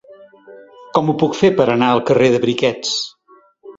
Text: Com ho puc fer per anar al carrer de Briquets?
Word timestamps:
Com 0.95 1.11
ho 1.11 1.15
puc 1.23 1.37
fer 1.41 1.51
per 1.59 1.67
anar 1.73 1.91
al 1.97 2.03
carrer 2.09 2.31
de 2.37 2.41
Briquets? 2.47 2.97